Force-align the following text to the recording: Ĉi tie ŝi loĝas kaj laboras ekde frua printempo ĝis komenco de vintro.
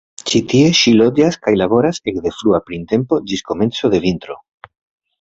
Ĉi 0.29 0.39
tie 0.53 0.71
ŝi 0.79 0.93
loĝas 1.01 1.37
kaj 1.43 1.53
laboras 1.63 2.01
ekde 2.13 2.33
frua 2.39 2.63
printempo 2.71 3.23
ĝis 3.31 3.49
komenco 3.51 3.97
de 3.97 4.05
vintro. 4.09 4.43